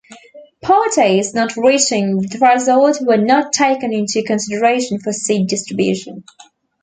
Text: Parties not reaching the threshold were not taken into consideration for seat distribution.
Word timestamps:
Parties 0.63 1.35
not 1.35 1.55
reaching 1.55 2.19
the 2.21 2.27
threshold 2.29 2.97
were 3.01 3.17
not 3.23 3.53
taken 3.53 3.93
into 3.93 4.23
consideration 4.23 4.99
for 4.99 5.13
seat 5.13 5.47
distribution. 5.47 6.23